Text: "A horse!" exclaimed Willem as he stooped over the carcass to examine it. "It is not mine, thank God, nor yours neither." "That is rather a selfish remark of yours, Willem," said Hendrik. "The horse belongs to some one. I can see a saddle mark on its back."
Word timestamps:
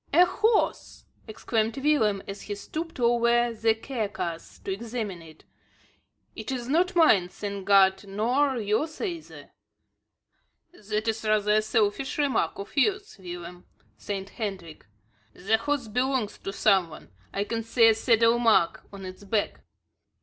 "A 0.11 0.25
horse!" 0.25 1.05
exclaimed 1.27 1.77
Willem 1.77 2.23
as 2.27 2.41
he 2.41 2.55
stooped 2.55 2.99
over 2.99 3.53
the 3.53 3.75
carcass 3.75 4.57
to 4.63 4.73
examine 4.73 5.21
it. 5.21 5.43
"It 6.35 6.51
is 6.51 6.67
not 6.67 6.95
mine, 6.95 7.29
thank 7.29 7.67
God, 7.67 8.05
nor 8.07 8.57
yours 8.57 8.99
neither." 8.99 9.51
"That 10.73 11.07
is 11.07 11.23
rather 11.23 11.51
a 11.53 11.61
selfish 11.61 12.17
remark 12.17 12.57
of 12.57 12.75
yours, 12.75 13.19
Willem," 13.19 13.67
said 13.95 14.29
Hendrik. 14.29 14.87
"The 15.35 15.59
horse 15.59 15.87
belongs 15.87 16.39
to 16.39 16.51
some 16.51 16.89
one. 16.89 17.11
I 17.31 17.43
can 17.43 17.61
see 17.61 17.87
a 17.87 17.93
saddle 17.93 18.39
mark 18.39 18.83
on 18.91 19.05
its 19.05 19.23
back." 19.23 19.61